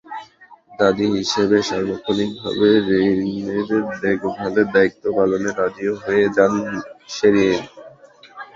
দাদি 0.79 1.05
হিসেবে 1.15 1.57
সার্বক্ষণিকভাবে 1.67 2.69
রেইনের 2.89 3.69
দেখভালের 4.03 4.67
দায়িত্ব 4.75 5.03
পালনে 5.17 5.49
রাজিও 5.59 5.93
হয়ে 6.03 6.25
যান 6.35 6.53
শেরিল। 7.09 7.61